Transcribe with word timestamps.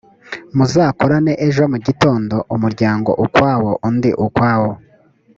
muzakorane 0.55 1.33
ejo 1.47 1.63
mu 1.71 1.77
gitondo, 1.85 2.35
umuryango 2.55 3.09
ukwawo 3.25 3.71
undi 3.87 4.09
ukwawo. 4.25 4.71